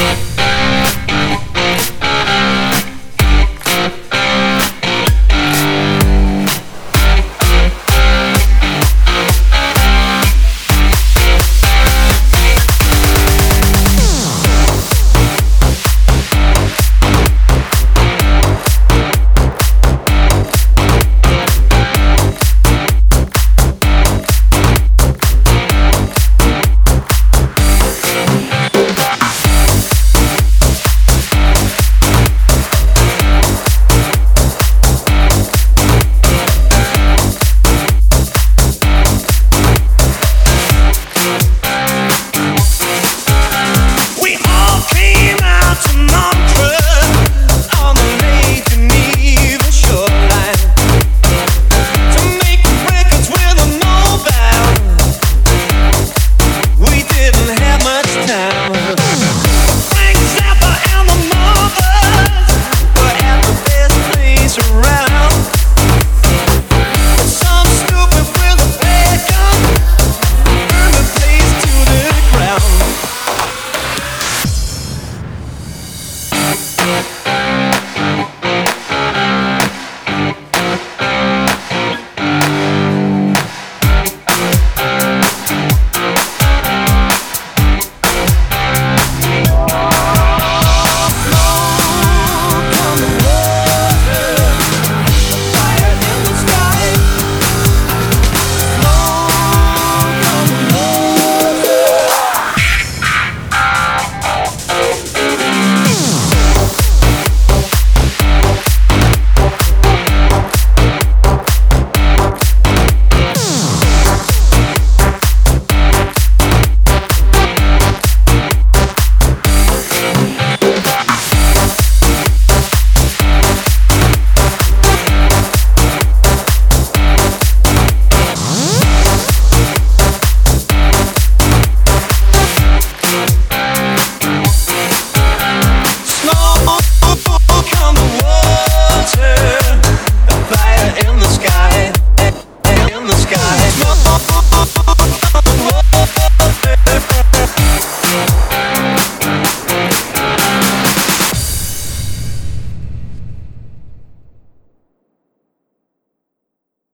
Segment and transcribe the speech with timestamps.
[0.00, 0.29] Yeah.